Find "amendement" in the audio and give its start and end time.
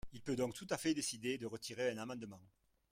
1.99-2.41